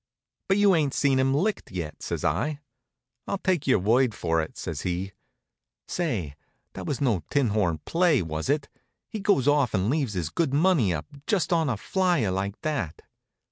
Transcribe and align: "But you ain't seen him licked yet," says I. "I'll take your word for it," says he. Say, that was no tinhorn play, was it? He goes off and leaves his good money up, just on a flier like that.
"But 0.47 0.57
you 0.57 0.73
ain't 0.73 0.95
seen 0.95 1.19
him 1.19 1.31
licked 1.31 1.69
yet," 1.69 2.01
says 2.01 2.25
I. 2.25 2.59
"I'll 3.27 3.37
take 3.37 3.67
your 3.67 3.77
word 3.77 4.15
for 4.15 4.41
it," 4.41 4.57
says 4.57 4.81
he. 4.81 5.11
Say, 5.87 6.33
that 6.73 6.87
was 6.87 6.99
no 7.01 7.21
tinhorn 7.29 7.81
play, 7.85 8.23
was 8.23 8.49
it? 8.49 8.67
He 9.09 9.19
goes 9.19 9.47
off 9.47 9.75
and 9.75 9.91
leaves 9.91 10.13
his 10.13 10.31
good 10.31 10.55
money 10.55 10.91
up, 10.91 11.05
just 11.27 11.53
on 11.53 11.69
a 11.69 11.77
flier 11.77 12.31
like 12.31 12.59
that. 12.61 13.03